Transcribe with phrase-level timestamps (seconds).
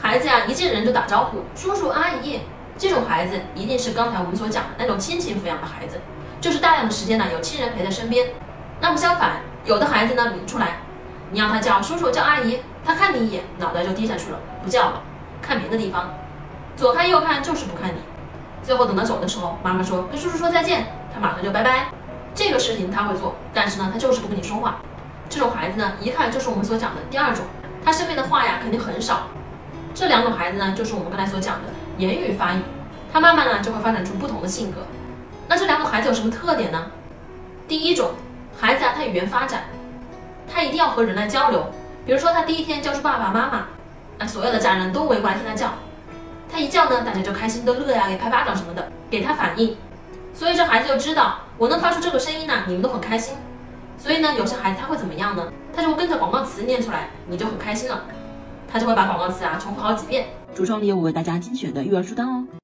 [0.00, 2.40] 孩子呀，一见人就打招呼，叔叔阿姨。
[2.76, 6.00] 这种孩子一定是刚才我们所讲的那种亲情抚养的孩子，
[6.40, 8.28] 就是大量的时间呢有亲人陪在身边。
[8.80, 10.76] 那么相反，有的孩子呢，领出来，
[11.32, 15.02] 你让他叫叔叔叫阿姨，他看你一眼，脑袋就低下去了，不叫了，
[15.42, 16.14] 看别的地方，
[16.76, 17.98] 左看右看就是不看你。
[18.62, 21.88] 最后等他走的时候，妈妈说跟叔叔说再见，他马上就拜拜。
[22.32, 24.76] 这个事情他会做，但是呢，他就是不跟你说话。
[25.28, 27.44] 这种孩子呢，一看就是我们所讲的第二种，
[27.84, 29.22] 他身边的话呀肯定很少。
[29.98, 31.62] 这两种孩子呢，就是我们刚才所讲的
[31.96, 32.58] 言语发育，
[33.12, 34.82] 他慢慢呢就会发展出不同的性格。
[35.48, 36.86] 那这两种孩子有什么特点呢？
[37.66, 38.12] 第一种
[38.56, 39.64] 孩子啊，他语言发展，
[40.48, 41.72] 他一定要和人来交流。
[42.06, 43.66] 比如说他第一天叫出爸爸妈妈，
[44.18, 45.72] 那所有的家人都围过来听他叫，
[46.48, 49.76] 他一叫呢，大家就开心的乐呀，给拍巴掌什么的，给他反应。
[50.32, 53.34] 所以这孩子就知道，我能发出这个声音呢，你们都很开心。
[53.98, 55.48] 所以呢，有些孩子他会怎么样呢？
[55.74, 58.04] 他就会跟着广告词念出来，你就很开心了。
[58.70, 60.26] 他就会把广告词啊重复好几遍。
[60.54, 62.46] 橱窗里有我为大家精选的育儿书单哦。